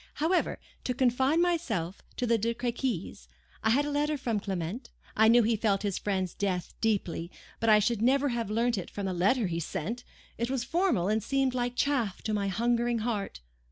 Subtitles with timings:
[0.15, 3.27] However, to confine myself to the De Crequys.
[3.63, 7.69] I had a letter from Clement; I knew he felt his friend's death deeply; but
[7.69, 10.03] I should never have learnt it from the letter he sent.
[10.39, 13.41] It was formal, and seemed like chaff to my hungering heart.